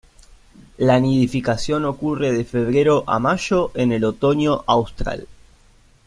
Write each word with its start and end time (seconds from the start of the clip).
La 0.79 0.99
nidificación 0.99 1.85
ocurre 1.85 2.31
de 2.33 2.43
febrero 2.43 3.03
a 3.05 3.19
mayo, 3.19 3.69
en 3.75 3.91
el 3.91 4.03
otoño 4.03 4.63
austral. 4.65 5.27